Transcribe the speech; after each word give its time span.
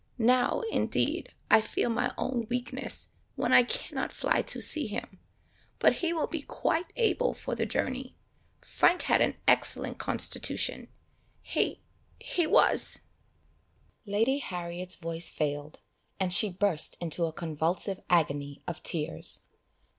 Now 0.17 0.61
indeed 0.71 1.31
I 1.51 1.61
feel 1.61 1.87
my 1.91 2.11
own 2.17 2.47
weakness, 2.49 3.09
when 3.35 3.53
I 3.53 3.61
cannot 3.61 4.11
fly 4.11 4.41
to 4.41 4.59
see 4.59 4.87
him. 4.87 5.19
But 5.77 5.97
he 5.97 6.11
will 6.11 6.25
be 6.25 6.41
quite 6.41 6.91
able 6.95 7.35
for 7.35 7.53
the 7.53 7.67
journey. 7.67 8.15
Frank 8.61 9.03
had 9.03 9.21
an 9.21 9.37
excellent 9.47 9.99
constitution, 9.99 10.87
he 11.43 11.83
he 12.19 12.47
was" 12.47 13.01
Lady 14.15 14.39
Harriet's 14.39 14.95
voice 14.95 15.29
failed, 15.29 15.81
and 16.19 16.33
she 16.33 16.49
burst 16.49 16.97
into 16.99 17.25
a 17.25 17.31
convulsive 17.31 17.99
agony 18.09 18.63
of 18.67 18.81
tears. 18.81 19.41